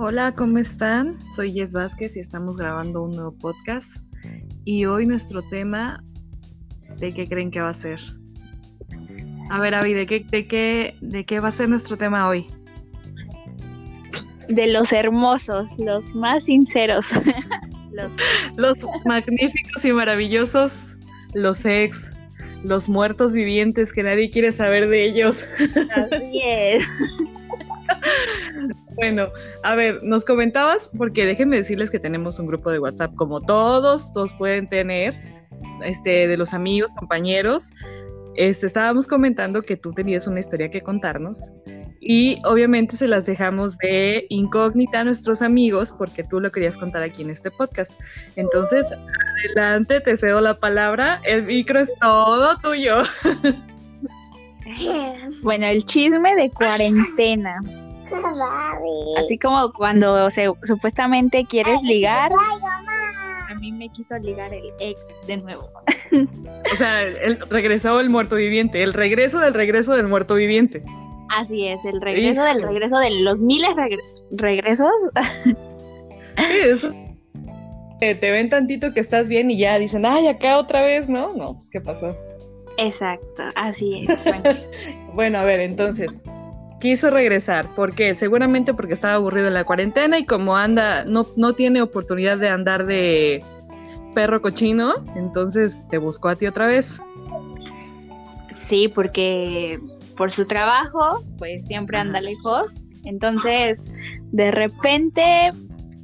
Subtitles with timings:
[0.00, 1.18] Hola, ¿cómo están?
[1.34, 3.96] Soy Jess Vázquez y estamos grabando un nuevo podcast.
[4.64, 6.04] Y hoy nuestro tema,
[6.98, 7.98] ¿de qué creen que va a ser?
[9.50, 12.46] A ver, Avi, ¿de qué, de qué, de qué va a ser nuestro tema hoy?
[14.48, 17.10] De los hermosos, los más sinceros.
[17.90, 18.12] los,
[18.56, 20.96] los magníficos y maravillosos,
[21.34, 22.12] los ex,
[22.62, 25.44] los muertos vivientes que nadie quiere saber de ellos.
[25.90, 26.84] Así es.
[28.96, 29.28] Bueno,
[29.62, 34.10] a ver, nos comentabas, porque déjenme decirles que tenemos un grupo de WhatsApp, como todos,
[34.12, 35.14] todos pueden tener,
[35.84, 37.70] este, de los amigos, compañeros.
[38.34, 41.52] Este, estábamos comentando que tú tenías una historia que contarnos
[42.00, 47.02] y obviamente se las dejamos de incógnita a nuestros amigos porque tú lo querías contar
[47.02, 48.00] aquí en este podcast.
[48.36, 48.86] Entonces,
[49.54, 53.02] adelante, te cedo la palabra, el micro es todo tuyo.
[55.42, 57.58] Bueno, el chisme de cuarentena.
[59.18, 62.30] Así como cuando se, supuestamente quieres ligar,
[63.48, 65.70] a mí me quiso ligar el ex de nuevo.
[66.72, 70.82] O sea, el, regresó el muerto viviente, el regreso del regreso del muerto viviente.
[71.30, 73.70] Así es, el regreso del regreso de los miles
[74.30, 74.92] regresos.
[75.44, 76.92] Sí, eso.
[77.98, 81.34] te ven tantito que estás bien y ya dicen, ay, acá otra vez, ¿no?
[81.34, 82.16] No, pues, ¿qué pasó?
[82.78, 84.20] Exacto, así es.
[85.14, 86.22] bueno, a ver, entonces,
[86.80, 87.74] quiso regresar.
[87.74, 88.14] ¿Por qué?
[88.14, 92.48] Seguramente porque estaba aburrido en la cuarentena y como anda, no, no tiene oportunidad de
[92.48, 93.42] andar de
[94.14, 97.00] perro cochino, entonces te buscó a ti otra vez.
[98.50, 99.78] Sí, porque
[100.16, 102.90] por su trabajo, pues siempre anda lejos.
[103.04, 103.92] Entonces,
[104.32, 105.52] de repente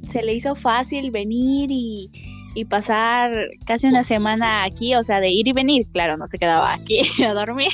[0.03, 2.09] se le hizo fácil venir y,
[2.53, 3.33] y pasar
[3.65, 5.87] casi una semana aquí, o sea, de ir y venir.
[5.91, 7.71] Claro, no se quedaba aquí a dormir.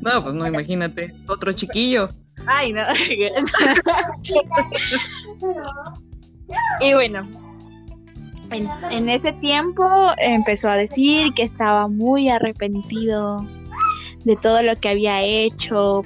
[0.00, 2.08] No, pues no, imagínate, otro chiquillo.
[2.46, 2.82] Ay, no.
[6.80, 7.28] y bueno,
[8.90, 13.46] en, ese tiempo empezó a decir que estaba muy arrepentido
[14.24, 16.02] de todo lo que había hecho,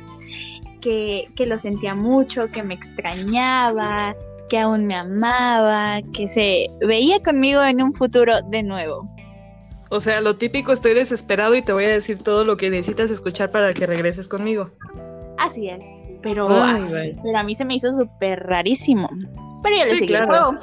[0.81, 4.15] que, que lo sentía mucho, que me extrañaba,
[4.49, 9.09] que aún me amaba, que se veía conmigo en un futuro de nuevo.
[9.93, 13.11] O sea, lo típico, estoy desesperado y te voy a decir todo lo que necesitas
[13.11, 14.71] escuchar para que regreses conmigo.
[15.37, 16.81] Así es, pero, a,
[17.23, 19.11] pero a mí se me hizo súper rarísimo.
[19.63, 20.59] Pero yo le seguí claro.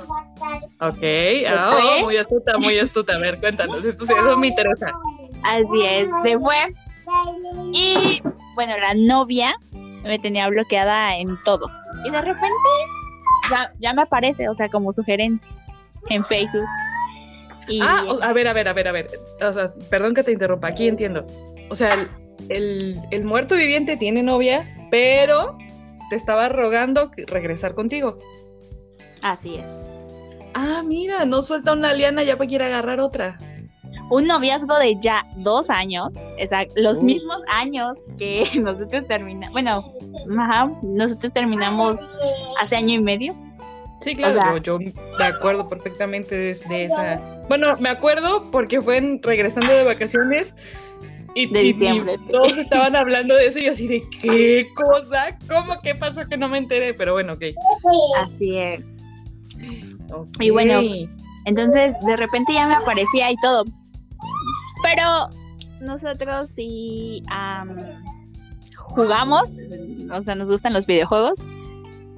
[0.81, 1.03] Ok,
[1.47, 3.13] ah, muy astuta, muy astuta.
[3.13, 4.87] A ver, cuéntanos, eso, eso me interesa.
[5.43, 6.73] Así es, se fue.
[7.71, 8.23] Y
[8.55, 9.53] bueno, la novia
[10.05, 11.69] me tenía bloqueada en todo.
[12.03, 12.55] Y de repente
[13.51, 15.51] ya, ya me aparece, o sea, como sugerencia
[16.09, 16.65] en Facebook.
[17.81, 19.07] Ah, a ver, a ver, a ver, a ver.
[19.41, 21.25] O sea, perdón que te interrumpa, aquí entiendo.
[21.69, 22.07] O sea,
[22.49, 25.57] el, muerto viviente tiene novia, pero
[26.09, 28.17] te estaba rogando regresar contigo.
[29.21, 29.89] Así es.
[30.53, 33.37] Ah, mira, no suelta una liana ya para quiere agarrar otra.
[34.09, 41.31] Un noviazgo de ya dos años, exacto, los mismos años que nosotros terminamos, bueno, nosotros
[41.31, 42.09] terminamos
[42.59, 43.35] hace año y medio.
[44.01, 46.51] Sí, claro, yo, me acuerdo perfectamente de,
[46.85, 47.38] esa.
[47.49, 50.53] Bueno, me acuerdo porque fue regresando de vacaciones
[51.35, 55.95] y, de todos estaban hablando de eso y yo así de qué cosa, ¿cómo qué
[55.95, 56.93] pasó que no me enteré?
[56.93, 57.43] Pero bueno, ok.
[58.21, 59.19] Así es.
[60.39, 60.81] Y bueno,
[61.45, 63.65] entonces de repente ya me aparecía y todo.
[64.83, 65.29] Pero
[65.81, 67.23] nosotros sí
[68.75, 69.55] jugamos,
[70.11, 71.47] o sea, nos gustan los videojuegos.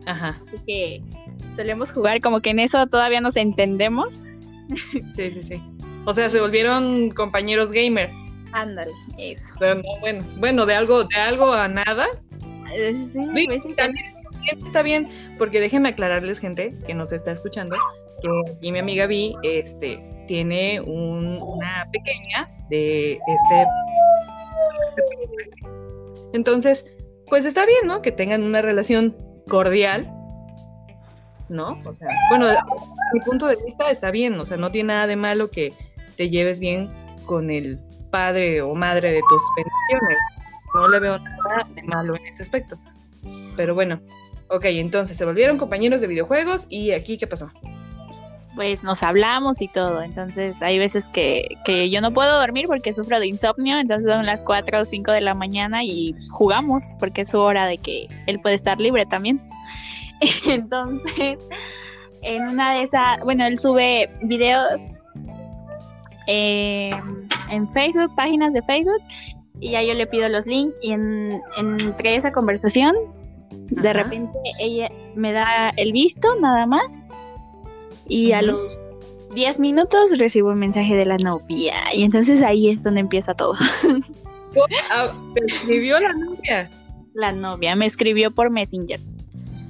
[0.06, 0.42] Ajá.
[0.48, 1.04] Así que
[1.56, 4.22] solemos jugar como que en eso todavía nos entendemos.
[4.76, 5.64] Sí, sí, sí.
[6.06, 8.10] O sea, se volvieron compañeros gamer.
[8.54, 9.54] Ándale, eso.
[10.02, 12.08] bueno, bueno, de algo, de algo a nada.
[12.76, 14.06] Eh, sí, pues también
[14.48, 17.76] está bien, porque déjenme aclararles, gente, que nos está escuchando,
[18.22, 25.12] que aquí mi amiga Vi, este, tiene una pequeña de este, este
[26.34, 26.86] entonces,
[27.28, 28.02] pues está bien, ¿no?
[28.02, 29.16] Que tengan una relación
[29.48, 30.12] cordial
[31.52, 31.78] ¿no?
[31.86, 32.48] O sea, bueno,
[33.14, 35.74] mi punto de vista está bien, o sea, no tiene nada de malo que
[36.16, 36.90] te lleves bien
[37.26, 37.78] con el
[38.10, 40.18] padre o madre de tus bendiciones.
[40.74, 42.78] No le veo nada de malo en ese aspecto.
[43.56, 44.00] Pero bueno,
[44.50, 47.52] ok, entonces se volvieron compañeros de videojuegos y aquí, ¿qué pasó?
[48.56, 52.92] Pues nos hablamos y todo, entonces hay veces que, que yo no puedo dormir porque
[52.92, 57.22] sufro de insomnio, entonces son las 4 o 5 de la mañana y jugamos porque
[57.22, 59.42] es su hora de que él puede estar libre también.
[60.48, 61.38] Entonces,
[62.22, 65.04] en una de esas, bueno, él sube videos
[66.28, 69.02] en Facebook, páginas de Facebook,
[69.62, 72.96] y ya yo le pido los links y en, entre esa conversación
[73.70, 77.06] De repente ella me da el visto nada más
[78.08, 78.78] y a los
[79.36, 83.54] 10 minutos recibo un mensaje de la novia y entonces ahí es donde empieza todo.
[84.90, 86.70] Ah, te escribió la novia.
[87.14, 89.00] La novia me escribió por Messenger.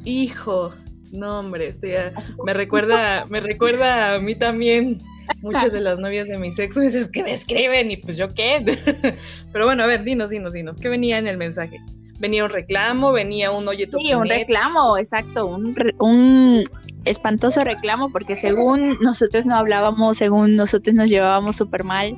[0.05, 0.73] Hijo,
[1.11, 4.97] no hombre, esto ya Así como, me recuerda, me recuerda a mí también.
[5.41, 8.63] Muchas de las novias de mis ex es que me escriben y pues yo qué.
[9.53, 11.77] Pero bueno, a ver, dinos, dinos, dinos, ¿qué venía en el mensaje?
[12.19, 16.63] Venía un reclamo, venía un oye Sí, un reclamo, exacto, un, re- un
[17.05, 22.15] espantoso reclamo porque según nosotros no hablábamos, según nosotros nos llevábamos súper mal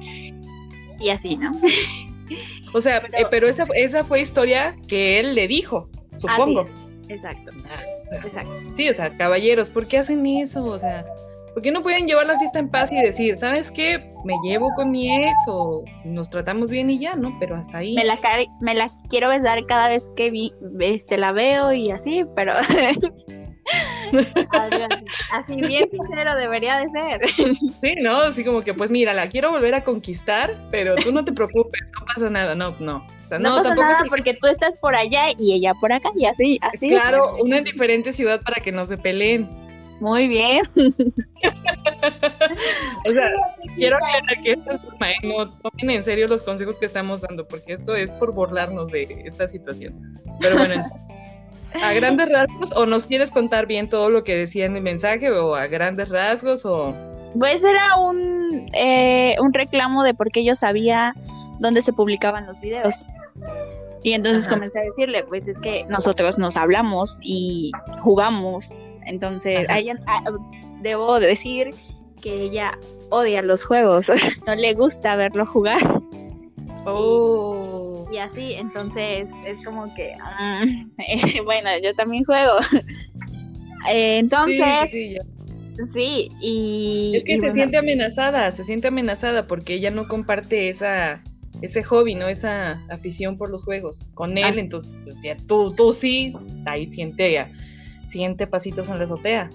[1.00, 1.52] y así, ¿no?
[2.74, 6.62] O sea, Pero- eh, pero esa, esa fue historia que él le dijo, supongo.
[6.62, 6.78] Así es,
[7.10, 8.52] exacto, Ah, o sea, exacto.
[8.76, 10.66] sí, o sea, caballeros, ¿por qué hacen eso?
[10.66, 11.06] O sea,
[11.54, 14.14] ¿por qué no pueden llevar la fiesta en paz y decir, ¿sabes qué?
[14.26, 17.36] Me llevo con mi ex o nos tratamos bien y ya, ¿no?
[17.40, 17.96] Pero hasta ahí.
[17.96, 18.20] Me la,
[18.62, 22.54] me la quiero besar cada vez que vi, este, la veo y así, pero...
[25.32, 27.22] Así, bien sincero debería de ser.
[27.82, 28.18] Sí, ¿no?
[28.18, 31.82] Así como que, pues mira, la quiero volver a conquistar, pero tú no te preocupes,
[32.00, 32.98] no pasa nada, no, no.
[32.98, 35.74] O sea, No, no, pasa tampoco nada es porque tú estás por allá y ella
[35.80, 36.90] por acá y así, así.
[36.90, 39.50] claro, una en diferente ciudad para que no se peleen.
[40.00, 40.62] Muy bien.
[43.06, 43.28] O sea,
[43.76, 45.16] quiero aclarar que esto es broma, ¿eh?
[45.24, 49.24] no tomen en serio los consejos que estamos dando, porque esto es por burlarnos de
[49.26, 50.18] esta situación.
[50.40, 50.76] Pero bueno,
[51.82, 55.32] a grandes rasgos, o nos quieres contar bien todo lo que decía en el mensaje,
[55.32, 56.94] o a grandes rasgos, o...
[57.40, 61.14] Pues era un, eh, un reclamo de por qué yo sabía
[61.60, 63.06] dónde se publicaban los videos.
[64.04, 64.56] Y entonces Ajá.
[64.58, 68.94] comencé a decirle, pues es que nosotros nos hablamos y jugamos.
[69.06, 70.24] Entonces, a ella, a-
[70.82, 71.70] debo decir
[72.22, 72.78] que ella
[73.10, 74.12] odia los juegos,
[74.48, 75.80] no le gusta verlo jugar.
[76.86, 77.63] Oh.
[78.14, 80.64] Y así, entonces es como que, ah,
[81.46, 82.54] bueno, yo también juego.
[83.92, 85.84] Eh, entonces, sí, sí, ya.
[85.84, 87.12] sí, y...
[87.16, 91.22] Es que y se bueno, siente amenazada, se siente amenazada porque ella no comparte esa
[91.62, 92.30] ese hobby, ¿no?
[92.30, 94.54] Esa afición por los juegos con él, Ah.
[94.56, 96.32] entonces pues ya tú, tú sí,
[96.66, 97.52] ahí siente ya,
[98.08, 99.50] siente pasitos en la azotea.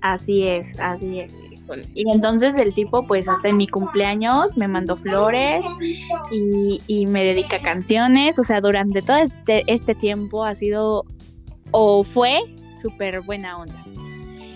[0.00, 1.60] Así es, así es.
[1.94, 5.64] Y entonces el tipo, pues hasta en mi cumpleaños me mandó flores
[6.30, 8.38] y, y me dedica canciones.
[8.38, 11.04] O sea, durante todo este, este tiempo ha sido
[11.72, 12.38] o fue
[12.80, 13.84] súper buena onda.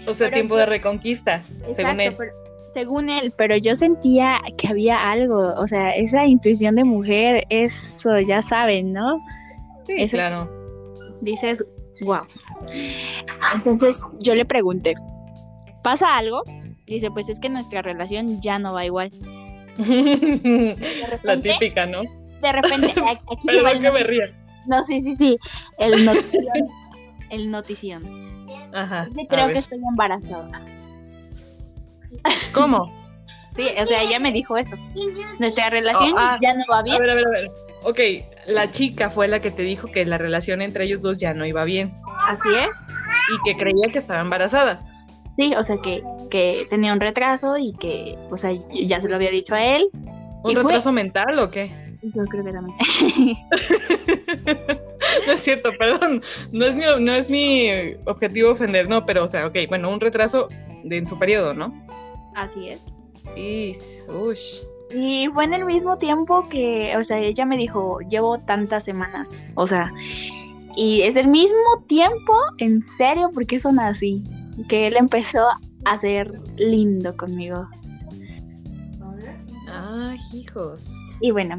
[0.06, 1.42] O sea, Pero tiempo de reconquista,
[1.72, 2.14] según él.
[2.16, 2.32] pero-
[2.72, 8.18] según él, pero yo sentía que había algo, o sea, esa intuición de mujer, eso
[8.20, 9.20] ya saben, ¿no?
[9.86, 10.48] Sí, Eso- claro.
[11.20, 11.62] Dices,
[12.06, 12.22] wow.
[13.54, 14.94] Entonces yo le pregunté,
[15.82, 16.42] ¿pasa algo?
[16.86, 19.10] Dice, pues es que nuestra relación ya no va igual.
[21.22, 22.02] la típica, ¿no?
[22.40, 24.26] De repente, a- aquí se va el que me ría.
[24.66, 25.38] No, sí, sí, sí.
[25.78, 26.44] El notición.
[27.30, 28.26] el notición.
[28.74, 29.08] Ajá.
[29.14, 30.60] Yo a creo que estoy embarazada.
[32.52, 33.00] ¿Cómo?
[33.54, 34.76] Sí, o sea, ella me dijo eso.
[35.38, 36.98] Nuestra relación Oh, ah, ya no va A bien.
[36.98, 37.50] ver, a ver, a ver.
[37.82, 38.00] Ok,
[38.46, 41.44] la chica fue la que te dijo que la relación entre ellos dos ya no
[41.44, 41.92] iba bien
[42.26, 42.86] Así es.
[43.28, 44.80] y que creía que estaba embarazada.
[45.36, 49.16] Sí, o sea, que, que tenía un retraso y que, o sea, ya se lo
[49.16, 49.88] había dicho a él.
[50.42, 51.70] ¿Un retraso mental o qué?
[52.02, 52.76] Yo creo que también.
[55.26, 56.22] No es cierto, perdón.
[56.52, 57.68] No es mi, no es mi
[58.06, 60.48] objetivo ofender, no, pero, o sea, ok, bueno, un retraso
[60.84, 61.72] de, en su periodo, ¿no?
[62.34, 62.92] Así es.
[63.36, 63.76] Y,
[64.08, 64.60] ush.
[64.94, 69.46] Y fue en el mismo tiempo que, o sea, ella me dijo, llevo tantas semanas,
[69.54, 69.90] o sea,
[70.76, 74.22] y es el mismo tiempo, en serio, porque son así,
[74.68, 75.46] que él empezó
[75.84, 77.68] a ser lindo conmigo.
[79.68, 80.92] Ah, hijos.
[81.20, 81.56] Y bueno,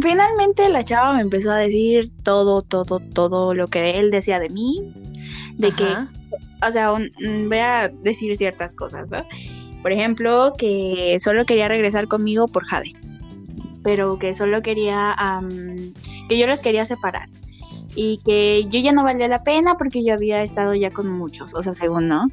[0.00, 4.50] finalmente la chava me empezó a decir todo, todo, todo lo que él decía de
[4.50, 4.92] mí,
[5.58, 5.96] de que
[6.66, 9.24] o sea, un- mm, voy a decir ciertas cosas, ¿no?
[9.82, 12.92] Por ejemplo, que solo quería regresar conmigo por Jade,
[13.82, 15.94] pero que solo quería, am,
[16.28, 17.28] que yo los quería separar
[17.94, 21.54] y que yo ya no valía la pena porque yo había estado ya con muchos,
[21.54, 22.26] o sea, según, ¿no?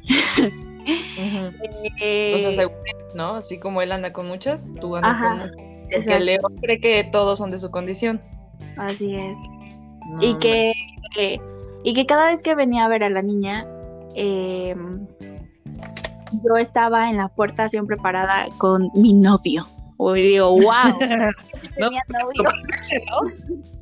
[2.00, 3.34] Eh, O sea, según él, ¿no?
[3.34, 6.04] Así como él anda con muchas, tú andas Ajá, con muchas.
[6.04, 8.20] Porque Leo cree que todos son de su condición.
[8.76, 9.36] así es.
[10.08, 10.72] No, y que
[11.18, 11.38] eh,
[11.84, 13.66] y que cada vez que venía a ver a la niña
[14.14, 14.74] eh,
[16.44, 19.66] yo estaba en la puerta siempre parada con mi novio
[20.16, 20.98] y digo wow
[21.76, 22.50] tenía novio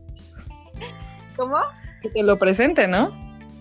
[1.36, 1.56] ¿Cómo?
[2.02, 3.12] que te lo presente, ¿no?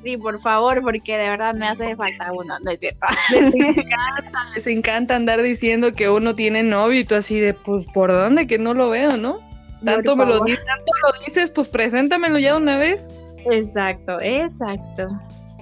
[0.04, 3.06] Sí, por favor, porque de verdad me hace falta uno, no es cierto.
[3.32, 7.88] Les encanta, les encanta andar diciendo que uno tiene novio y tú así de, pues,
[7.88, 8.46] ¿por dónde?
[8.46, 9.40] Que no lo veo, ¿no?
[9.84, 13.10] Tanto me lo, tanto lo dices, pues, preséntamelo ya de una vez.
[13.50, 15.08] Exacto, exacto.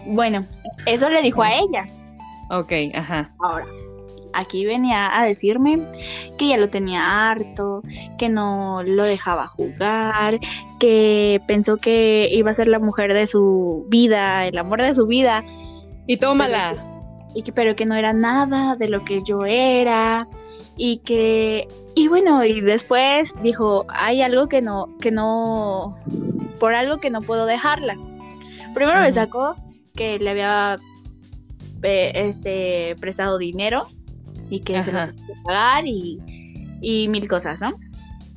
[0.08, 0.46] Bueno,
[0.86, 1.86] eso le dijo a ella.
[2.50, 3.34] Ok, ajá.
[3.40, 3.66] Ahora,
[4.34, 5.82] aquí venía a decirme
[6.38, 7.82] que ya lo tenía harto,
[8.18, 10.40] que no lo dejaba jugar,
[10.80, 15.08] que pensó que iba a ser la mujer de su vida, el amor de su
[15.08, 15.44] vida.
[16.08, 16.76] Y tómala.
[17.36, 20.28] y que, pero que no era nada de lo que yo era.
[20.76, 25.96] Y que, y bueno, y después dijo, hay algo que no, que no,
[26.60, 27.96] por algo que no puedo dejarla.
[28.74, 29.56] Primero me sacó
[29.94, 30.78] que le había
[31.84, 33.88] eh, este prestado dinero
[34.54, 35.14] y que se lo Ajá.
[35.14, 36.20] que pagar y,
[36.80, 37.74] y mil cosas, ¿no?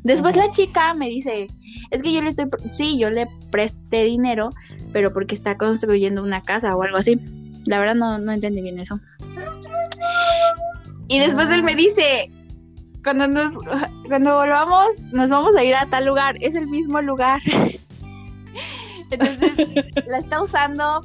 [0.02, 1.48] Después la chica me dice,
[1.90, 4.50] es que yo le estoy, sí, yo le presté dinero,
[4.92, 7.20] pero porque está construyendo una casa o algo así.
[7.66, 8.98] La verdad no, no entendí bien eso.
[11.08, 12.30] Y después él me dice,
[13.04, 13.58] cuando nos,
[14.06, 17.42] cuando volvamos, nos vamos a ir a tal lugar, es el mismo lugar.
[19.10, 19.52] Entonces,
[20.06, 21.04] la está usando,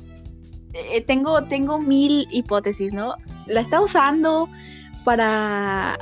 [0.74, 3.16] eh, tengo, tengo mil hipótesis, ¿no?
[3.48, 4.48] La está usando
[5.04, 5.98] para,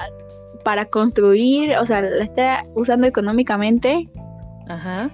[0.64, 4.10] para construir, o sea, la está usando económicamente
[4.68, 5.10] Ajá.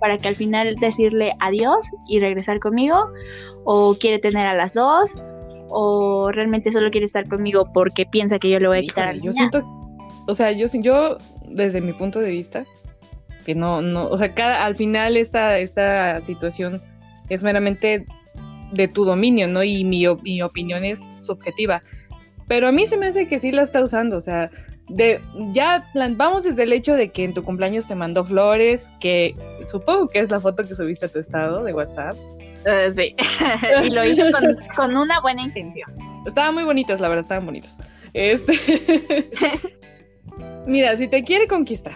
[0.00, 3.10] para que al final decirle adiós y regresar conmigo,
[3.64, 5.10] o quiere tener a las dos,
[5.68, 9.26] o realmente solo quiere estar conmigo porque piensa que yo le voy a quitar Híjole,
[9.26, 9.62] yo siento,
[10.26, 11.18] o sea, yo, yo
[11.48, 12.64] desde mi punto de vista,
[13.44, 16.82] que no, no, o sea, cada, al final esta, esta situación
[17.28, 18.04] es meramente
[18.72, 19.62] de tu dominio, ¿no?
[19.62, 21.82] Y mi, mi opinión es subjetiva.
[22.48, 24.50] Pero a mí se me hace que sí la está usando, o sea,
[24.88, 28.90] de, ya plan- vamos desde el hecho de que en tu cumpleaños te mandó flores,
[29.00, 32.16] que supongo que es la foto que subiste a tu estado de WhatsApp.
[32.64, 33.14] Eh, sí,
[33.84, 35.90] y lo hizo con, con una buena intención.
[36.26, 37.76] Estaban muy bonitas, la verdad, estaban bonitas.
[38.14, 38.54] Este.
[40.66, 41.94] Mira, si te quiere conquistar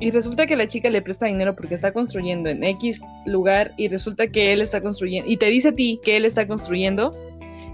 [0.00, 3.88] y resulta que la chica le presta dinero porque está construyendo en X lugar y
[3.88, 7.10] resulta que él está construyendo y te dice a ti que él está construyendo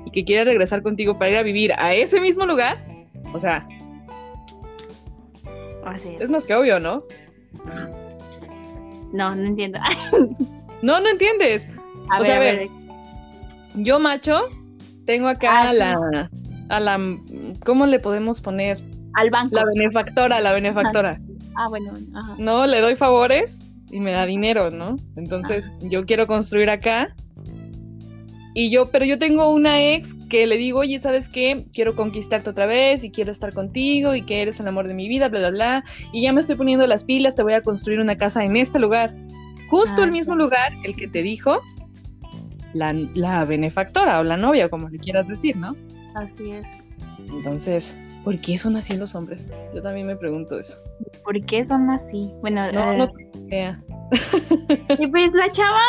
[0.07, 2.85] y que quiere regresar contigo para ir a vivir a ese mismo lugar,
[3.33, 3.67] o sea,
[5.85, 6.23] Así es.
[6.23, 7.05] es más que obvio, ¿no?
[9.13, 9.79] No, no entiendo.
[10.83, 11.67] No, no entiendes.
[12.11, 12.59] A O ver, sea, a ver.
[12.59, 12.69] ver.
[13.77, 14.51] Yo, macho,
[15.07, 15.79] tengo acá Ah, a sí.
[15.79, 16.31] la.
[16.69, 17.01] A la.
[17.65, 18.83] ¿Cómo le podemos poner?
[19.15, 19.49] Al banco.
[19.55, 21.19] La benefactora, la benefactora.
[21.55, 22.35] Ah, bueno, ajá.
[22.37, 24.97] no, le doy favores y me da dinero, ¿no?
[25.17, 27.15] Entonces, yo quiero construir acá.
[28.57, 31.65] Y yo, pero yo tengo una ex que le digo, oye, ¿sabes qué?
[31.75, 35.09] Quiero conquistarte otra vez y quiero estar contigo y que eres el amor de mi
[35.09, 35.85] vida, bla, bla, bla.
[36.13, 38.79] Y ya me estoy poniendo las pilas, te voy a construir una casa en este
[38.79, 39.13] lugar.
[39.71, 41.59] Justo Ah, el mismo lugar, el que te dijo
[42.75, 45.75] la, la benefactora o la novia, como le quieras decir, ¿no?
[46.15, 46.85] Así es.
[47.29, 49.51] Entonces, ¿por qué son así los hombres?
[49.75, 50.79] Yo también me pregunto eso.
[51.25, 52.31] ¿Por qué son así?
[52.41, 53.83] Bueno, No, eh, no tengo idea.
[54.99, 55.81] y pues la chava,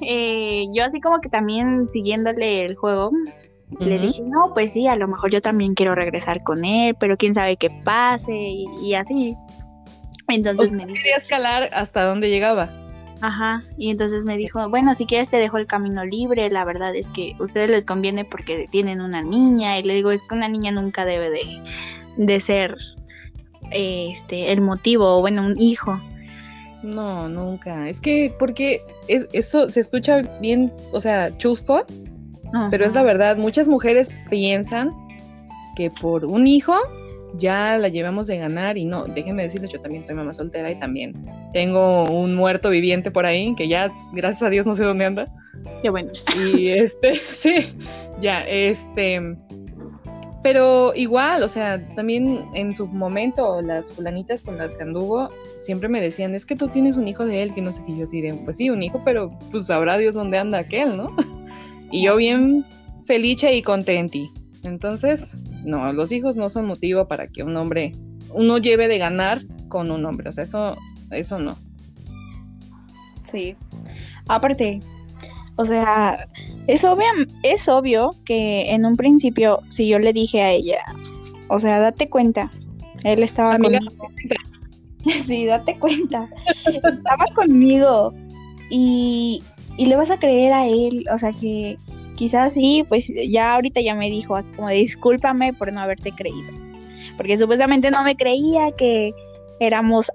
[0.00, 3.10] eh, yo así como que también siguiéndole el juego,
[3.80, 7.16] le dije, no, pues sí, a lo mejor yo también quiero regresar con él, pero
[7.16, 9.36] quién sabe qué pase y, y así.
[10.28, 12.70] Entonces me dijo, quería escalar hasta donde llegaba.
[13.20, 16.94] ajá, y entonces me dijo, bueno, si quieres te dejo el camino libre, la verdad
[16.94, 20.34] es que a ustedes les conviene porque tienen una niña, y le digo, es que
[20.34, 21.62] una niña nunca debe de,
[22.16, 22.76] de ser
[23.72, 26.00] este el motivo, o bueno, un hijo.
[26.86, 27.88] No, nunca.
[27.88, 31.84] Es que, porque es, eso se escucha bien, o sea, chusco,
[32.70, 33.36] pero es la verdad.
[33.36, 34.92] Muchas mujeres piensan
[35.76, 36.74] que por un hijo
[37.34, 40.78] ya la llevamos de ganar y no, déjenme decirles, yo también soy mamá soltera y
[40.78, 41.14] también
[41.52, 45.26] tengo un muerto viviente por ahí que ya, gracias a Dios, no sé dónde anda.
[45.82, 46.10] Qué bueno.
[46.56, 47.54] Y este, sí,
[48.20, 49.36] ya, este.
[50.46, 55.88] Pero igual, o sea, también en su momento, las fulanitas con las que anduvo siempre
[55.88, 58.04] me decían, es que tú tienes un hijo de él, que no sé qué yo
[58.04, 61.16] así de, pues sí, un hijo, pero pues sabrá Dios dónde anda aquel, ¿no?
[61.90, 62.64] Y yo bien
[63.06, 64.30] felice y contenti.
[64.62, 65.34] Entonces,
[65.64, 67.90] no, los hijos no son motivo para que un hombre,
[68.32, 70.76] uno lleve de ganar con un hombre, o sea, eso,
[71.10, 71.56] eso no.
[73.20, 73.52] Sí.
[74.28, 74.78] Aparte,
[75.56, 76.28] o sea,
[76.66, 77.06] es obvio,
[77.42, 80.84] es obvio que en un principio, si yo le dije a ella,
[81.48, 82.50] o sea, date cuenta,
[83.04, 84.08] él estaba Amiga, conmigo.
[85.20, 86.28] Sí, date cuenta.
[86.66, 88.12] estaba conmigo.
[88.70, 89.40] Y,
[89.76, 91.78] y le vas a creer a él, o sea que
[92.16, 96.52] quizás sí, pues ya ahorita ya me dijo así como discúlpame por no haberte creído.
[97.16, 99.14] Porque supuestamente no me creía que
[99.60, 100.10] éramos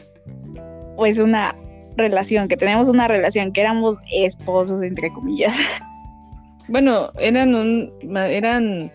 [0.98, 1.56] pues una
[1.98, 5.60] relación, que tenemos una relación, que éramos esposos, entre comillas.
[6.68, 8.92] Bueno, eran un, eran,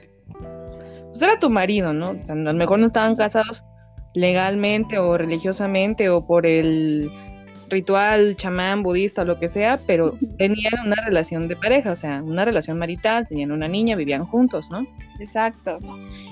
[1.09, 2.11] pues era tu marido, ¿no?
[2.11, 3.65] O sea, a lo mejor no estaban casados
[4.15, 7.11] legalmente o religiosamente o por el,
[7.69, 12.23] ritual chamán, budista o lo que sea, pero tenían una relación de pareja, o sea,
[12.23, 14.87] una relación marital, tenían una niña, vivían juntos, ¿no?
[15.19, 15.79] Exacto.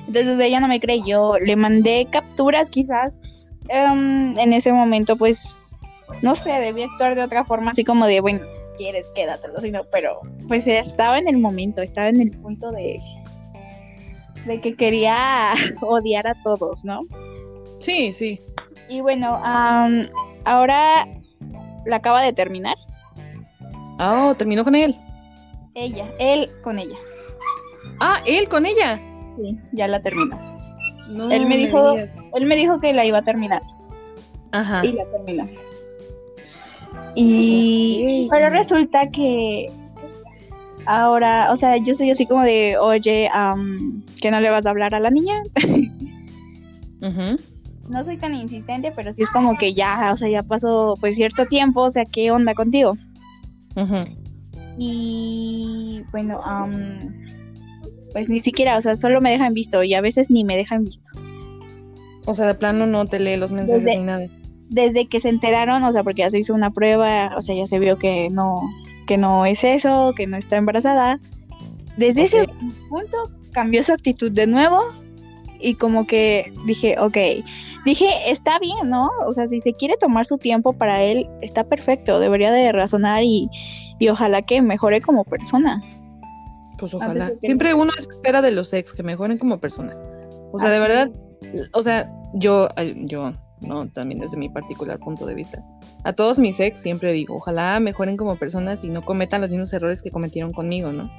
[0.07, 3.21] Entonces ella no me creyó, le mandé capturas quizás.
[3.69, 5.81] Em, en ese momento, pues,
[6.23, 9.83] no sé, debí actuar de otra forma, así como de, bueno, si quieres, quédatelo, sino,
[9.93, 12.99] pero pues estaba en el momento, estaba en el punto de,
[14.47, 17.03] de que quería odiar a todos, ¿no?
[17.77, 18.41] Sí, sí.
[18.89, 19.39] Y bueno,
[20.45, 21.07] ahora
[21.85, 22.77] la acaba de terminar.
[23.99, 24.95] Ah, oh, terminó con él.
[25.75, 26.97] Ella, él con ella.
[28.01, 29.01] Ah, él con ella.
[29.37, 30.39] Sí, ya la terminó.
[31.31, 33.63] él me, dijo, él me dijo que la iba a terminar.
[34.53, 34.85] Ajá.
[34.85, 35.49] Y la terminó.
[37.15, 39.71] Y pero resulta que
[40.87, 43.31] ahora, o sea, yo soy así como de, oye,
[44.21, 45.43] que no le vas a hablar a la niña.
[47.89, 51.17] No soy tan insistente, pero sí es como que ya, o sea, ya pasó pues
[51.17, 52.97] cierto tiempo, o sea, ¿qué onda contigo?
[54.79, 56.41] Y bueno,
[58.13, 60.85] pues ni siquiera, o sea, solo me dejan visto y a veces ni me dejan
[60.85, 61.11] visto.
[62.27, 64.27] O sea, de plano no te lee los mensajes ni nada.
[64.75, 67.67] Desde que se enteraron, o sea, porque ya se hizo una prueba, o sea, ya
[67.67, 68.61] se vio que no,
[69.07, 71.21] que no es eso, que no está embarazada.
[71.97, 72.49] Desde ese
[72.89, 74.81] punto cambió su actitud de nuevo
[75.61, 77.17] y como que dije, ok,
[77.85, 79.11] dije, está bien, ¿no?
[79.27, 83.23] O sea, si se quiere tomar su tiempo para él, está perfecto, debería de razonar
[83.23, 83.49] y,
[84.01, 85.81] y ojalá que mejore como persona.
[86.79, 87.33] Pues ojalá.
[87.39, 89.97] Siempre uno espera de los ex que mejoren como persona.
[90.53, 91.11] O sea, de verdad,
[91.73, 92.69] o sea, yo,
[93.07, 95.65] yo, no, también desde mi particular punto de vista.
[96.05, 99.73] A todos mis ex siempre digo, ojalá mejoren como personas y no cometan los mismos
[99.73, 101.11] errores que cometieron conmigo, ¿no?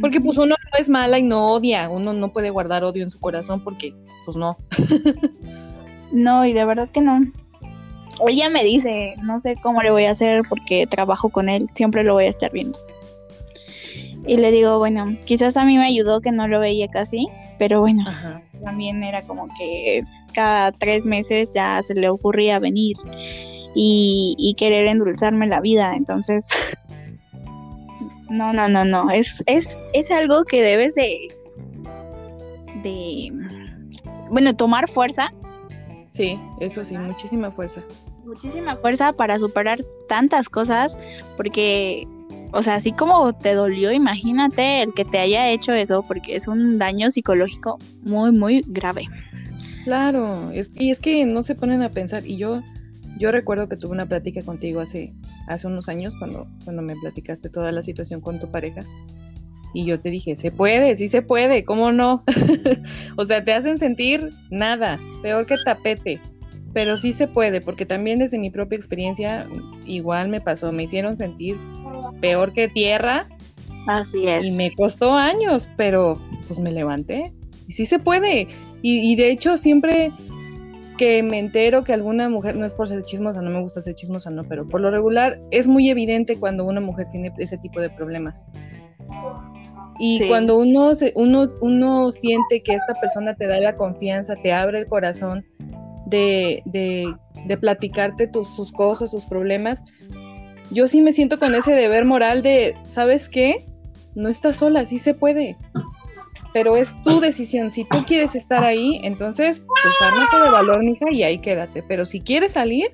[0.00, 3.10] Porque pues uno no es mala y no odia, uno no puede guardar odio en
[3.10, 4.56] su corazón porque pues no.
[6.12, 7.20] no, y de verdad que no.
[8.26, 12.02] Ella me dice, no sé cómo le voy a hacer porque trabajo con él, siempre
[12.02, 12.78] lo voy a estar viendo.
[14.26, 17.80] Y le digo, bueno, quizás a mí me ayudó que no lo veía casi, pero
[17.80, 18.04] bueno,
[18.62, 20.02] también era como que
[20.38, 22.96] cada tres meses ya se le ocurría venir
[23.74, 26.48] y, y querer endulzarme la vida, entonces
[28.30, 29.10] no, no, no, no.
[29.10, 31.34] Es, es, es algo que debes de.
[32.84, 33.32] de.
[34.30, 35.32] Bueno, tomar fuerza.
[36.12, 37.82] Sí, eso sí, muchísima fuerza.
[38.24, 40.96] Muchísima fuerza para superar tantas cosas,
[41.36, 42.06] porque,
[42.52, 46.46] o sea, así como te dolió, imagínate el que te haya hecho eso, porque es
[46.46, 49.08] un daño psicológico muy, muy grave.
[49.88, 52.62] Claro, es, y es que no se ponen a pensar, y yo
[53.18, 55.14] yo recuerdo que tuve una plática contigo hace,
[55.46, 58.82] hace unos años cuando, cuando me platicaste toda la situación con tu pareja.
[59.72, 62.22] Y yo te dije, se puede, sí se puede, ¿cómo no?
[63.16, 66.20] o sea, te hacen sentir nada, peor que tapete.
[66.74, 69.48] Pero sí se puede, porque también desde mi propia experiencia
[69.86, 71.56] igual me pasó, me hicieron sentir
[72.20, 73.26] peor que tierra.
[73.86, 74.46] Así es.
[74.46, 77.32] Y me costó años, pero pues me levanté.
[77.66, 78.48] Y sí se puede.
[78.82, 80.12] Y, y de hecho siempre
[80.98, 83.94] que me entero que alguna mujer, no es por ser chismosa, no me gusta ser
[83.94, 87.80] chismosa, no, pero por lo regular es muy evidente cuando una mujer tiene ese tipo
[87.80, 88.44] de problemas.
[90.00, 94.52] Y cuando uno, se, uno, uno siente que esta persona te da la confianza, te
[94.52, 95.44] abre el corazón
[96.06, 97.04] de, de,
[97.46, 99.82] de platicarte tus, sus cosas, sus problemas,
[100.70, 103.64] yo sí me siento con ese deber moral de, ¿sabes qué?
[104.14, 105.56] No estás sola, sí se puede
[106.52, 107.70] pero es tu decisión.
[107.70, 111.82] Si tú quieres estar ahí, entonces, pues ármate de valor, mija, y ahí quédate.
[111.82, 112.90] Pero si quieres salir,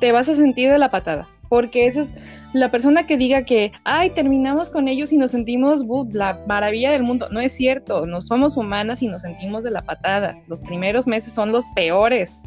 [0.00, 1.28] te vas a sentir de la patada.
[1.48, 2.12] Porque eso es
[2.52, 7.02] la persona que diga que, ay, terminamos con ellos y nos sentimos la maravilla del
[7.02, 7.28] mundo.
[7.30, 10.38] No es cierto, no somos humanas y nos sentimos de la patada.
[10.46, 12.38] Los primeros meses son los peores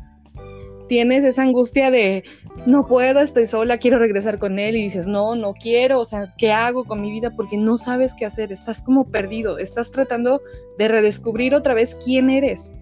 [0.92, 2.22] tienes esa angustia de
[2.66, 6.30] no puedo, estoy sola, quiero regresar con él y dices, no, no quiero, o sea,
[6.38, 7.32] ¿qué hago con mi vida?
[7.34, 10.42] Porque no sabes qué hacer, estás como perdido, estás tratando
[10.78, 12.74] de redescubrir otra vez quién eres.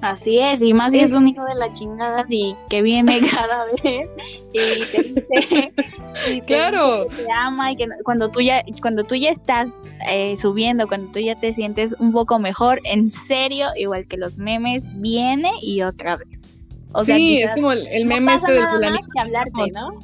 [0.00, 3.66] Así es, y más si es, un hijo de la chingada, y que viene cada
[3.66, 4.08] vez
[4.54, 5.72] y te dice,
[6.46, 7.06] claro.
[7.10, 11.12] que te ama y que cuando tú ya, cuando tú ya estás eh, subiendo, cuando
[11.12, 15.82] tú ya te sientes un poco mejor, en serio, igual que los memes, viene y
[15.82, 16.61] otra vez
[17.04, 19.06] sí, es como el, meme este del fulanito.
[19.12, 19.98] que hablarte, ¿no?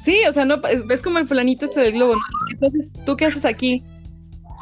[0.00, 2.22] Sí, o sea, no, es, como el fulanito este del globo, ¿no?
[2.52, 3.82] Entonces, ¿tú qué haces aquí?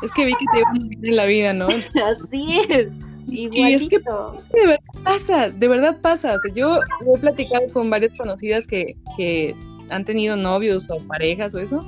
[0.03, 1.69] Es que vi que te iba a vivir en la vida, ¿no?
[2.11, 2.91] Así es.
[3.29, 3.57] Igualito.
[3.57, 6.35] Y es que de verdad pasa, de verdad pasa.
[6.35, 6.79] O sea, yo
[7.15, 9.55] he platicado con varias conocidas que, que
[9.91, 11.85] han tenido novios o parejas o eso,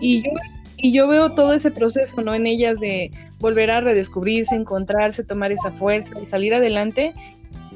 [0.00, 0.30] y yo,
[0.78, 2.34] y yo veo todo ese proceso, ¿no?
[2.34, 7.14] En ellas de volver a redescubrirse, encontrarse, tomar esa fuerza y salir adelante.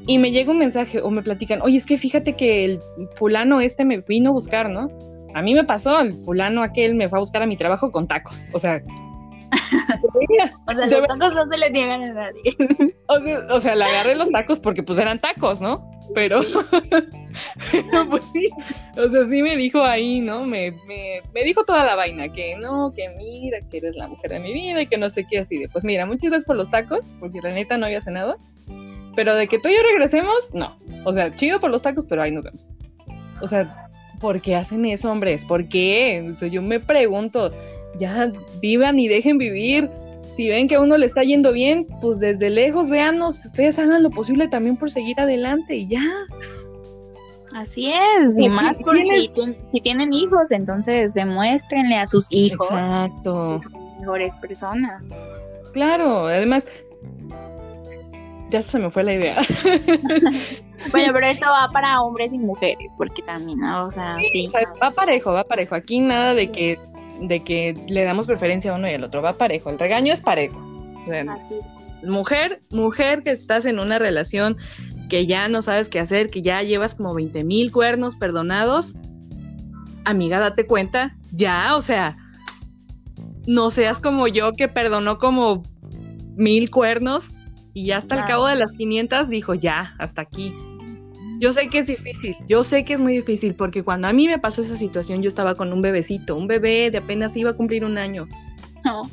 [0.06, 2.80] Y me llega un mensaje o me platican, oye, es que fíjate que el
[3.14, 4.88] fulano este me vino a buscar, ¿no?
[5.34, 8.06] A mí me pasó, el fulano aquel me fue a buscar a mi trabajo con
[8.06, 8.80] tacos, o sea...
[10.66, 12.42] o sea, los tacos no se le niegan a nadie.
[13.06, 15.90] o, sea, o sea, le agarré los tacos porque pues eran tacos, ¿no?
[16.14, 16.40] Pero,
[18.10, 18.48] pues sí,
[18.96, 20.44] o sea, sí me dijo ahí, ¿no?
[20.44, 24.30] Me, me, me, dijo toda la vaina, que no, que mira, que eres la mujer
[24.30, 26.56] de mi vida y que no sé qué, así de, pues mira, muchas gracias por
[26.56, 28.38] los tacos, porque la neta no había cenado,
[29.16, 30.78] pero de que tú y yo regresemos, no.
[31.04, 32.72] O sea, chido por los tacos, pero ahí nos vemos.
[33.40, 33.88] O sea,
[34.20, 35.44] ¿por qué hacen eso, hombres?
[35.44, 36.30] ¿Por qué?
[36.32, 37.52] O sea, yo me pregunto,
[37.98, 39.90] ya vivan y dejen vivir.
[40.32, 44.02] Si ven que a uno le está yendo bien, pues desde lejos véanos, ustedes hagan
[44.02, 46.02] lo posible también por seguir adelante y ya.
[47.54, 49.30] Así es, y más por si,
[49.70, 53.60] si, tienen hijos, entonces demuéstrenle a sus hijos Exacto.
[53.98, 55.26] mejores personas.
[55.72, 56.68] Claro, además,
[58.50, 59.36] ya se me fue la idea.
[60.92, 64.50] bueno, pero esto va para hombres y mujeres, porque también, o sea, sí.
[64.82, 65.74] Va parejo, va parejo.
[65.74, 66.78] Aquí nada de que,
[67.20, 69.70] de que le damos preferencia a uno y al otro, va parejo.
[69.70, 70.60] El regaño es parejo.
[71.30, 71.56] Así.
[72.02, 74.56] Mujer, mujer que estás en una relación
[75.08, 78.94] que ya no sabes qué hacer, que ya llevas como 20 mil cuernos perdonados,
[80.04, 82.16] amiga, date cuenta, ya, o sea,
[83.46, 85.62] no seas como yo que perdonó como
[86.36, 87.36] mil cuernos
[87.76, 90.50] y ya hasta el cabo de las 500 dijo, ya, hasta aquí.
[91.40, 94.26] Yo sé que es difícil, yo sé que es muy difícil, porque cuando a mí
[94.26, 97.52] me pasó esa situación, yo estaba con un bebecito, un bebé de apenas iba a
[97.52, 98.26] cumplir un año.
[98.82, 99.10] No.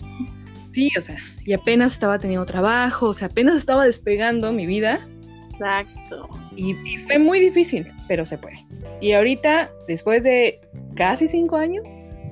[0.71, 5.06] Sí, o sea, y apenas estaba teniendo trabajo, o sea, apenas estaba despegando mi vida.
[5.52, 6.30] Exacto.
[6.56, 8.65] Y, y, fue muy difícil, pero se puede.
[9.02, 10.62] Y ahorita, después de
[10.95, 11.86] casi cinco años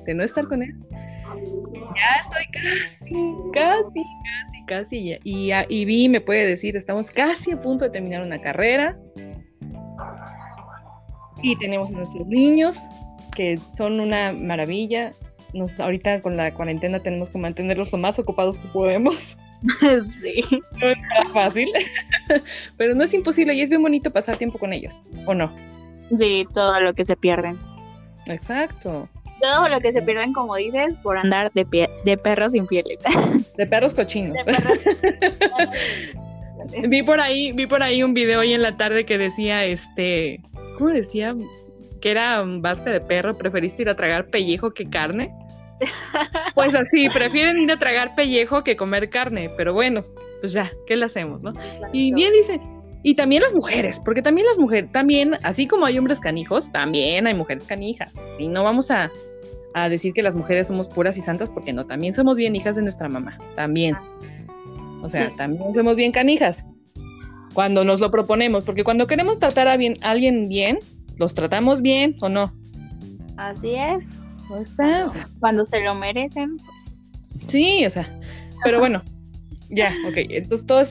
[0.06, 0.74] de no estar con él,
[1.94, 3.04] ya estoy casi,
[3.52, 5.18] casi, casi, casi.
[5.24, 8.98] Y, y Vi me puede decir, estamos casi a punto de terminar una carrera.
[11.42, 12.78] Y tenemos a nuestros niños,
[13.36, 15.12] que son una maravilla.
[15.54, 19.36] Nos, ahorita con la cuarentena tenemos que mantenerlos lo más ocupados que podemos.
[20.06, 20.60] Sí.
[20.80, 20.98] No es
[21.32, 21.68] fácil,
[22.76, 25.54] pero no es imposible y es bien bonito pasar tiempo con ellos, ¿o no?
[26.18, 27.58] Sí, todo lo que se pierden.
[28.26, 29.08] Exacto
[29.42, 32.98] todo lo que se pierden, como dices, por andar de, pie, de perros infieles.
[33.58, 34.38] De perros cochinos.
[36.88, 40.40] vi por ahí, vi por ahí un video hoy en la tarde que decía, este,
[40.78, 41.34] ¿cómo decía?
[42.00, 45.34] Que era vasca de perro, preferiste ir a tragar pellejo que carne.
[46.54, 50.04] Pues así, prefieren ir a tragar pellejo que comer carne, pero bueno,
[50.40, 51.52] pues ya, ¿qué le hacemos, no?
[51.92, 52.60] Y bien dice,
[53.02, 57.26] y también las mujeres, porque también las mujeres, también, así como hay hombres canijos, también
[57.26, 58.14] hay mujeres canijas.
[58.38, 59.10] Y no vamos a,
[59.74, 62.76] a decir que las mujeres somos puras y santas, porque no, también somos bien hijas
[62.76, 63.96] de nuestra mamá, también.
[65.02, 66.64] O sea, también somos bien canijas
[67.54, 70.78] cuando nos lo proponemos, porque cuando queremos tratar a, bien, alguien bien,
[71.18, 72.52] los tratamos bien o no.
[73.36, 74.50] Así es.
[74.60, 75.08] está?
[75.40, 76.56] cuando se lo merecen.
[76.56, 77.48] Pues.
[77.48, 78.08] Sí, o sea,
[78.64, 79.02] pero bueno,
[79.70, 80.16] ya, ok.
[80.16, 80.82] Entonces todo,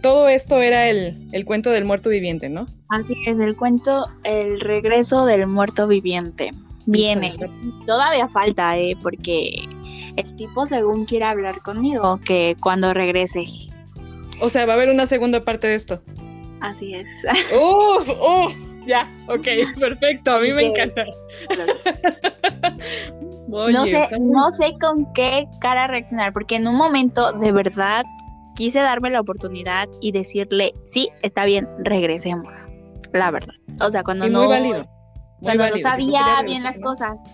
[0.00, 2.66] todo esto era el, el, cuento del muerto viviente, ¿no?
[2.88, 6.50] Así es, el cuento, el regreso del muerto viviente.
[6.90, 7.32] Viene.
[7.86, 8.96] Todavía falta, ¿eh?
[9.00, 9.62] Porque
[10.16, 13.44] el tipo según quiere hablar conmigo, que cuando regrese.
[14.40, 16.02] O sea, va a haber una segunda parte de esto.
[16.60, 17.08] Así es.
[17.54, 18.02] ¡Oh!
[18.20, 18.52] ¡Oh!
[18.86, 19.46] Ya, ok,
[19.78, 21.04] perfecto, a mí me encanta.
[23.48, 28.04] no, sé, no sé con qué cara reaccionar, porque en un momento de verdad
[28.56, 32.72] quise darme la oportunidad y decirle, sí, está bien, regresemos.
[33.12, 33.54] La verdad.
[33.80, 34.40] O sea, cuando no.
[34.40, 34.99] Muy válido
[35.40, 37.24] cuando no sabía bien las cosas.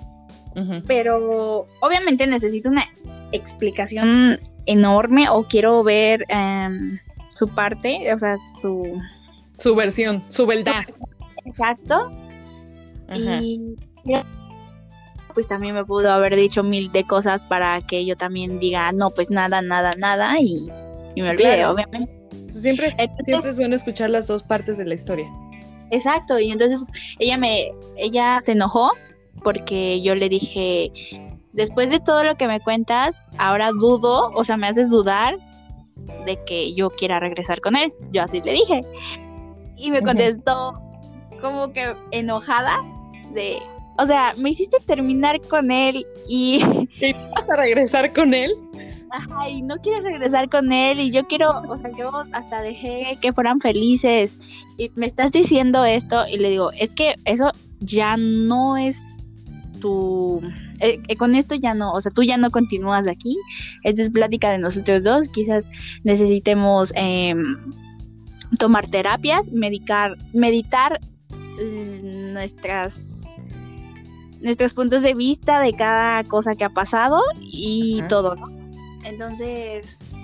[0.87, 2.85] Pero obviamente necesito una
[3.33, 8.99] explicación enorme o quiero ver em, su parte, o sea, su...
[9.59, 10.85] Su versión, su verdad.
[11.45, 12.11] Exacto.
[13.15, 13.77] Y
[15.35, 19.11] pues también me pudo haber dicho mil de cosas para que yo también diga, no,
[19.11, 20.71] pues nada, nada, nada, y,
[21.15, 22.11] me olvide, obviamente.
[22.49, 25.31] Siempre, siempre es bueno escuchar las dos partes de la historia.
[25.91, 26.85] Exacto, y entonces
[27.19, 28.93] ella me, ella se enojó
[29.43, 30.91] porque yo le dije,
[31.53, 35.37] después de todo lo que me cuentas, ahora dudo, o sea, me haces dudar
[36.25, 37.93] de que yo quiera regresar con él.
[38.13, 38.81] Yo así le dije.
[39.77, 40.75] Y me contestó
[41.41, 42.83] como que enojada
[43.35, 43.59] de,
[43.99, 46.61] o sea, me hiciste terminar con él y...
[47.01, 48.55] ¿Y vas a regresar con él?
[49.11, 53.19] Ajá, y no quieres regresar con él y yo quiero, o sea, yo hasta dejé
[53.21, 54.37] que fueran felices
[54.77, 59.23] y me estás diciendo esto y le digo, es que eso ya no es
[59.81, 60.41] tu...
[60.81, 63.39] Eh, eh, con esto ya no, o sea, tú ya no continúas aquí,
[63.83, 65.71] esto es plática de nosotros dos, quizás
[66.05, 67.57] necesitemos em,
[68.59, 73.41] tomar terapias, medicar, meditar mm, nuestras
[74.43, 78.56] nuestros puntos de vista de cada cosa que ha pasado y todo, ¿no?
[79.07, 80.15] Entonces,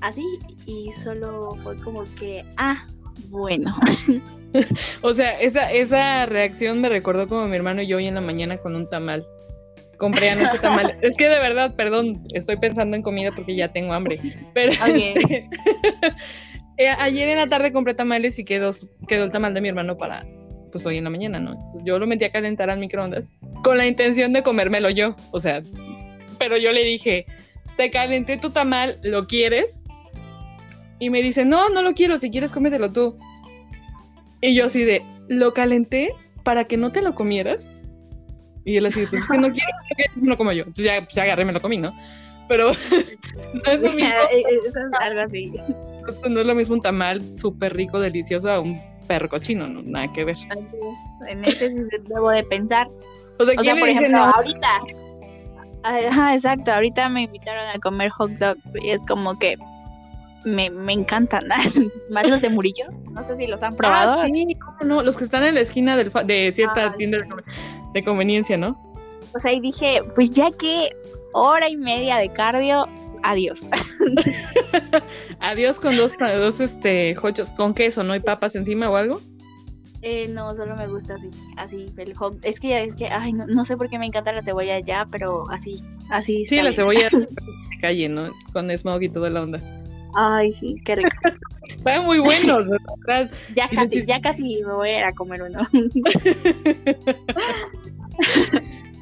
[0.00, 0.24] así,
[0.66, 2.84] y solo fue como que, ah,
[3.28, 3.74] bueno.
[5.02, 8.20] o sea, esa, esa reacción me recordó como mi hermano y yo hoy en la
[8.20, 9.26] mañana con un tamal.
[9.96, 10.98] Compré anoche tamal.
[11.02, 14.20] es que de verdad, perdón, estoy pensando en comida porque ya tengo hambre.
[14.52, 15.48] Pero este,
[16.78, 18.72] eh, ayer en la tarde compré tamales y quedó,
[19.08, 20.26] quedó el tamal de mi hermano para
[20.72, 21.52] pues hoy en la mañana, ¿no?
[21.52, 25.14] Entonces yo lo metí a calentar al microondas con la intención de comérmelo yo.
[25.30, 25.62] O sea,
[26.38, 27.24] pero yo le dije,
[27.76, 29.82] te calenté tu tamal, ¿lo quieres?
[30.98, 33.18] Y me dice, no, no lo quiero, si quieres cómetelo tú.
[34.40, 36.12] Y yo así de, lo calenté
[36.42, 37.70] para que no te lo comieras.
[38.64, 39.70] Y él así, pues es que no quiero
[40.16, 40.64] no lo como yo.
[40.64, 41.94] Entonces ya, ya agarré me lo comí, ¿no?
[42.48, 42.70] Pero
[43.54, 44.08] no es lo mismo.
[44.08, 45.52] Eh, eh, eso es algo así.
[46.28, 50.12] No es lo mismo un tamal súper rico, delicioso a un perro cochino, no, nada
[50.12, 50.36] que ver.
[51.28, 52.88] En ese sí debo de pensar.
[53.38, 54.80] O sea, por ejemplo, ahorita.
[55.86, 59.56] Ajá, exacto, ahorita me invitaron a comer hot dogs y es como que
[60.44, 61.44] me, me encantan.
[62.10, 62.86] Más los de Murillo.
[63.12, 64.28] No sé si los han ah, probado.
[64.28, 65.02] sí, cómo no.
[65.02, 67.18] Los que están en la esquina del de cierta tienda
[67.92, 68.80] de, conveniencia, ¿no?
[69.34, 70.90] O sea, y dije, pues ya que
[71.32, 72.88] hora y media de cardio,
[73.22, 73.68] adiós.
[75.40, 78.12] adiós con dos, dos este, hochos con queso, ¿no?
[78.12, 79.20] hay papas encima o algo?
[80.08, 82.38] Eh, no, solo me gusta así, así, el hot.
[82.44, 85.50] Es que, es que, ay, no, sé por qué me encanta la cebolla ya, pero
[85.50, 86.44] así, así.
[86.44, 87.26] Sí, la cebolla de
[87.80, 88.30] calle, ¿no?
[88.52, 89.60] Con smog y toda la onda.
[90.14, 91.10] Ay, sí, qué rico.
[91.68, 92.58] Está muy bueno.
[93.56, 95.58] Ya casi, ya casi me voy a ir a comer uno.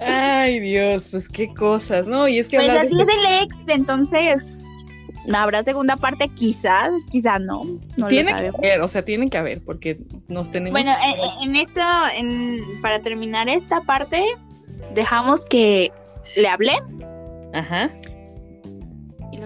[0.01, 2.27] Ay, Dios, pues qué cosas, ¿no?
[2.29, 4.84] Y es que pues así es el ex, entonces
[5.33, 7.63] habrá segunda parte, quizás, quizás no.
[7.97, 10.73] no tiene que haber, o sea, tienen que haber, porque nos tenemos.
[10.73, 11.81] Bueno, en, en esto,
[12.15, 14.25] en, para terminar esta parte,
[14.95, 15.91] dejamos que
[16.37, 16.75] le hablé.
[17.53, 17.91] Ajá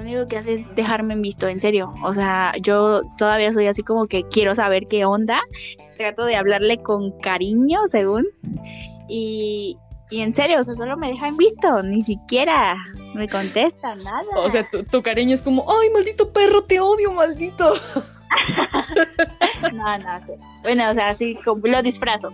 [0.09, 1.93] único que hace es dejarme en visto, en serio.
[2.03, 5.41] O sea, yo todavía soy así como que quiero saber qué onda.
[5.97, 8.27] Trato de hablarle con cariño, según.
[9.09, 9.77] Y,
[10.11, 12.77] y en serio, o sea, solo me deja en visto, ni siquiera
[13.19, 14.27] me contesta nada.
[14.37, 17.75] O sea, tu, cariño es como, ay, maldito perro, te odio, maldito.
[19.73, 20.19] no, no,
[20.63, 22.33] bueno, o sea, así como lo disfrazo.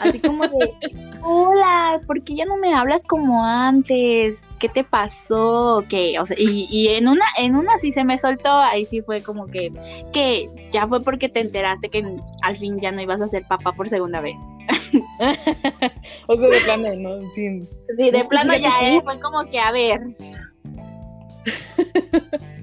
[0.00, 0.74] Así como de,
[1.22, 4.50] hola, ¿por qué ya no me hablas como antes?
[4.58, 5.84] ¿Qué te pasó?
[5.88, 6.18] ¿Qué?
[6.20, 9.22] O sea, y, y, en una, en una sí se me soltó, ahí sí fue
[9.22, 9.72] como que,
[10.12, 12.04] que ya fue porque te enteraste que
[12.42, 14.38] al fin ya no ibas a ser papá por segunda vez.
[16.26, 17.28] o sea, de plano, ¿no?
[17.30, 19.00] Sí, sí de plano ya ¿eh?
[19.02, 20.00] fue como que, a ver.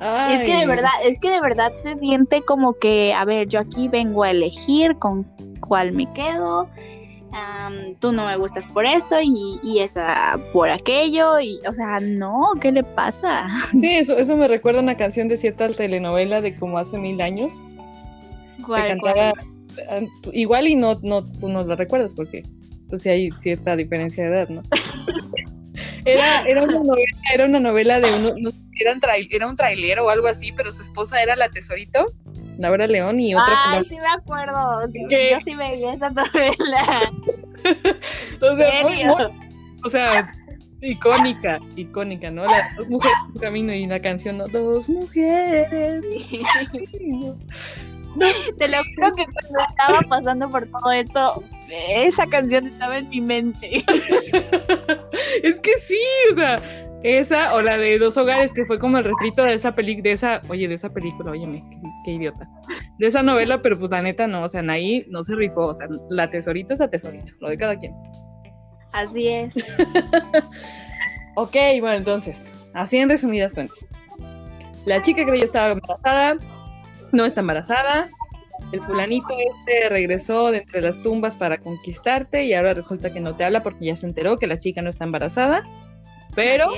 [0.00, 3.60] Es que de verdad, es que de verdad se siente como que, a ver, yo
[3.60, 5.24] aquí vengo a elegir con
[5.60, 6.68] cuál me quedo.
[8.00, 12.52] tú no me gustas por esto y, y esta por aquello y o sea no
[12.60, 16.56] qué le pasa sí eso eso me recuerda a una canción de cierta telenovela de
[16.56, 17.64] como hace mil años.
[18.64, 18.98] ¿Cuál,
[20.32, 22.42] igual y no no tú no la recuerdas porque
[22.88, 24.62] pues sí hay cierta diferencia de edad no
[26.04, 28.08] era, era una novela era una novela de
[28.82, 32.06] uno era un trailero o algo así pero su esposa era la tesorito
[32.58, 33.72] Laura León y otra.
[33.72, 34.86] Ay, sí me acuerdo.
[35.08, 37.12] Yo sí veía esa novela.
[38.40, 38.86] o, sea,
[39.84, 40.32] o sea,
[40.80, 42.44] icónica, icónica, ¿no?
[42.44, 44.46] Las dos mujeres en camino y la canción, ¿no?
[44.48, 46.04] Dos mujeres.
[48.58, 53.20] Te lo juro que cuando estaba pasando por todo esto, esa canción estaba en mi
[53.20, 53.84] mente.
[55.42, 55.98] es que sí,
[56.32, 56.62] o sea,
[57.04, 60.12] esa o la de Dos Hogares, que fue como el refrito de esa película, de
[60.12, 61.62] esa, oye, de esa película, óyeme,
[62.02, 62.48] qué, idiota.
[62.98, 65.74] De esa novela, pero pues la neta no, o sea, ahí no se rifó, o
[65.74, 67.92] sea, la tesorito es a tesorito, lo de cada quien.
[68.94, 69.54] Así es.
[71.36, 73.92] ok, bueno, entonces, así en resumidas cuentas.
[74.86, 76.36] La chica que yo estaba embarazada,
[77.12, 78.08] no está embarazada.
[78.72, 83.36] El fulanito este regresó de entre las tumbas para conquistarte y ahora resulta que no
[83.36, 85.64] te habla porque ya se enteró que la chica no está embarazada
[86.34, 86.72] pero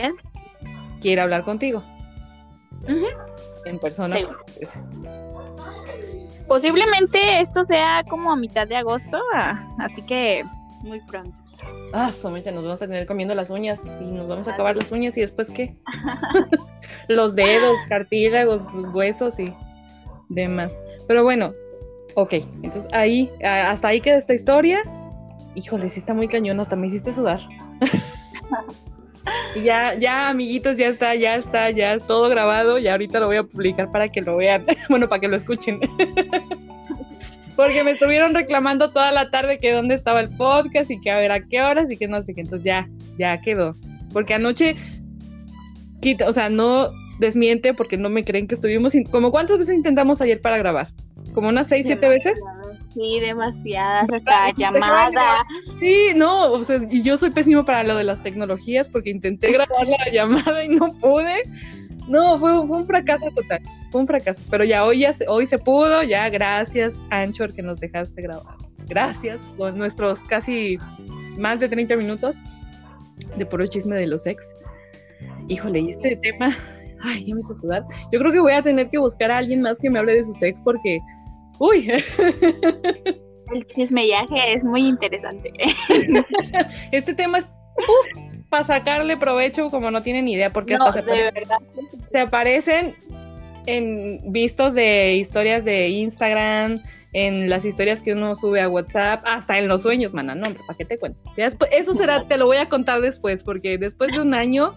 [1.01, 1.83] quiere hablar contigo.
[3.64, 4.16] En persona.
[6.47, 9.19] Posiblemente esto sea como a mitad de agosto,
[9.79, 10.45] así que
[10.83, 11.37] muy pronto.
[11.92, 14.92] Ah, Somecha, nos vamos a tener comiendo las uñas y nos vamos a acabar las
[14.92, 15.75] uñas y después qué?
[17.09, 19.55] Los dedos, cartílagos, huesos y
[20.29, 20.81] demás.
[21.09, 21.55] Pero bueno,
[22.14, 24.81] ok, entonces ahí, hasta ahí queda esta historia.
[25.55, 27.40] Híjole, sí está muy cañón, hasta me hiciste sudar.
[29.62, 32.79] Ya, ya, amiguitos, ya está, ya está, ya todo grabado.
[32.79, 34.65] Y ahorita lo voy a publicar para que lo vean.
[34.89, 35.81] bueno, para que lo escuchen.
[37.57, 41.19] Porque me estuvieron reclamando toda la tarde que dónde estaba el podcast y que a
[41.19, 42.43] ver a qué horas y que no sé qué.
[42.43, 42.87] Entonces ya,
[43.19, 43.75] ya quedó.
[44.12, 44.77] Porque anoche,
[46.03, 48.93] quita, o sea, no desmiente porque no me creen que estuvimos.
[49.11, 50.89] Como cuántas veces intentamos ayer para grabar?
[51.33, 52.39] ¿Como unas seis, siete veces?
[52.96, 55.44] Sí, demasiadas, hasta llamada.
[55.80, 59.52] Sí, no, o sea, y yo soy pésimo para lo de las tecnologías porque intenté
[59.52, 61.42] grabar la llamada y no pude.
[62.09, 64.42] No, fue, un fracaso total, fue un fracaso.
[64.50, 68.56] Pero ya hoy, ya se, hoy se pudo, ya gracias, Anchor, que nos dejaste grabar.
[68.87, 70.78] Gracias, los, nuestros casi
[71.37, 72.42] más de 30 minutos
[73.37, 74.54] de puro chisme de los ex.
[75.48, 76.56] Híjole, y este tema,
[77.02, 77.85] ay, ya me hizo sudar.
[78.11, 80.24] Yo creo que voy a tener que buscar a alguien más que me hable de
[80.24, 80.98] sus ex porque
[81.59, 81.90] Uy.
[83.53, 85.53] El chismellaje es muy interesante.
[86.92, 87.47] Este tema es
[88.49, 91.03] para sacarle provecho como no tienen idea porque hasta se,
[92.11, 92.95] se aparecen
[93.66, 96.79] en vistos de historias de Instagram,
[97.12, 100.62] en las historias que uno sube a WhatsApp, hasta en los sueños, mana, no, hombre,
[100.66, 101.23] ¿para qué te cuento?
[101.37, 104.75] eso será, te lo voy a contar después, porque después de un año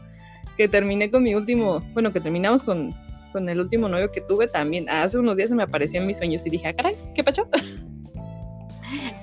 [0.58, 2.96] que terminé con mi último, bueno, que terminamos con,
[3.32, 4.90] con el último novio que tuve también.
[4.90, 7.44] Hace unos días se me apareció en mis sueños y dije, ah, caray, ¿qué pacho?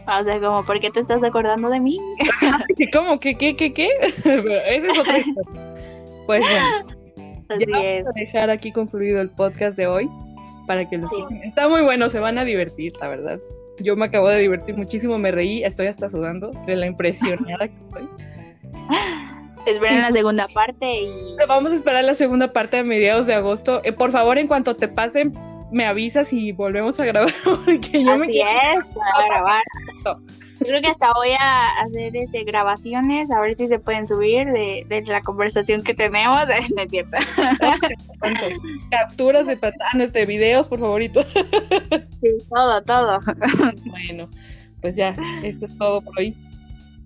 [0.09, 1.99] O sea, como, ¿por qué te estás acordando de mí?
[2.93, 3.19] ¿Cómo?
[3.19, 3.89] ¿Qué, qué, qué, qué?
[4.01, 5.15] Ese es otro.
[6.27, 6.87] Pues bueno.
[7.49, 8.05] Así ya es.
[8.05, 10.09] Vamos a dejar aquí concluido el podcast de hoy
[10.67, 11.17] para que los Sí.
[11.43, 13.41] Está muy bueno, se van a divertir, la verdad.
[13.81, 17.75] Yo me acabo de divertir muchísimo, me reí, estoy hasta sudando de la impresionada que
[17.75, 18.09] estoy.
[19.67, 21.11] Esperen la segunda parte y
[21.49, 23.83] Vamos a esperar la segunda parte a mediados de agosto.
[23.85, 25.33] Eh, por favor, en cuanto te pasen,
[25.73, 27.33] me avisas y volvemos a grabar.
[27.45, 29.63] Porque yo me así es, para grabar.
[30.05, 34.47] Yo creo que hasta voy a hacer este, grabaciones, a ver si se pueden subir
[34.47, 36.49] de, de la conversación que tenemos.
[36.49, 37.17] No es cierto.
[38.91, 41.23] capturas de patanes, de videos, por favorito.
[41.25, 43.21] Sí, todo, todo.
[43.91, 44.31] Bueno,
[44.81, 46.35] pues ya, esto es todo por hoy.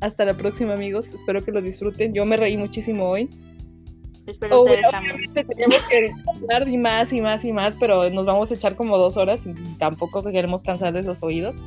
[0.00, 1.08] Hasta la próxima, amigos.
[1.08, 2.14] Espero que lo disfruten.
[2.14, 3.28] Yo me reí muchísimo hoy.
[4.26, 5.16] Espero ustedes también.
[5.16, 8.76] Obviamente tenemos que hablar y más y más y más, pero nos vamos a echar
[8.76, 11.64] como dos horas y tampoco queremos cansarles los oídos.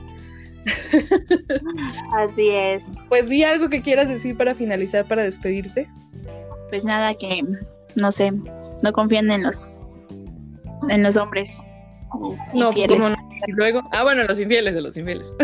[2.14, 2.96] Así es.
[3.10, 5.90] Pues vi algo que quieras decir para finalizar, para despedirte.
[6.70, 7.44] Pues nada, que
[7.96, 9.80] no sé, no confíen en los
[10.90, 11.62] en los hombres.
[12.54, 12.98] No, infieles.
[12.98, 13.33] como no.
[13.48, 15.34] Y luego, ah, bueno, los infieles de los infieles.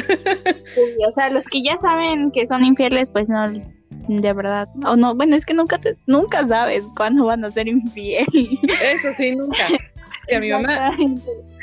[0.76, 4.68] Sí, o sea, los que ya saben que son infieles, pues no, de verdad.
[4.86, 8.26] O no, bueno, es que nunca te, nunca sabes cuándo van a ser infiel.
[8.84, 9.64] Eso sí, nunca.
[10.30, 10.96] Y a mi mamá,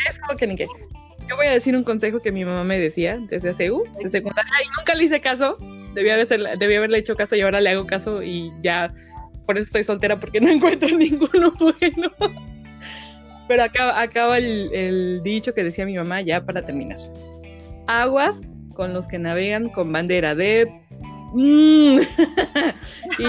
[0.09, 0.67] es como que ni qué.
[1.29, 4.09] Yo voy a decir un consejo que mi mamá me decía desde hace, uh, de
[4.09, 5.57] secundaria y nunca le hice caso.
[5.95, 8.93] Debía, de ser- debía haberle hecho caso y ahora le hago caso y ya
[9.47, 12.11] por eso estoy soltera porque no encuentro ninguno bueno.
[13.49, 16.99] Pero acaba, acaba el, dicho que decía mi mamá ya para terminar.
[17.87, 18.43] Aguas
[18.75, 20.67] con los que navegan con bandera de...
[21.33, 21.99] Mm.
[23.19, 23.25] y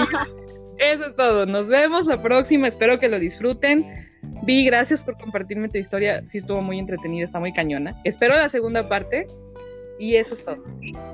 [0.78, 1.46] eso es todo.
[1.46, 2.68] Nos vemos la próxima.
[2.68, 3.86] Espero que lo disfruten.
[4.44, 6.26] Vi, gracias por compartirme tu historia.
[6.26, 7.94] Sí estuvo muy entretenida, está muy cañona.
[8.04, 9.26] Espero la segunda parte.
[9.98, 10.56] Y eso es todo.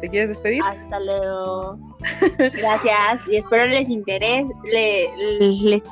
[0.01, 0.63] ¿Te quieres despedir?
[0.63, 1.79] Hasta luego.
[2.39, 5.89] Gracias y espero les interese, le- les,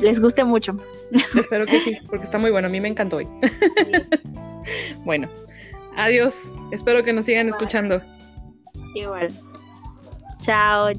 [0.00, 0.76] les guste mucho.
[1.36, 2.68] Espero que sí, porque está muy bueno.
[2.68, 3.28] A mí me encantó hoy.
[5.04, 5.28] Bueno,
[5.96, 6.54] adiós.
[6.72, 8.02] Espero que nos sigan escuchando.
[8.94, 9.28] Igual.
[10.40, 10.90] Chao.